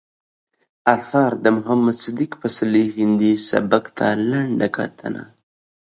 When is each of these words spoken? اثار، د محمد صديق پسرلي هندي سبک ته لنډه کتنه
اثار، 0.95 1.31
د 1.43 1.45
محمد 1.57 1.97
صديق 2.05 2.31
پسرلي 2.41 2.85
هندي 2.97 3.31
سبک 3.49 3.85
ته 3.97 4.07
لنډه 4.29 4.67
کتنه 4.75 5.23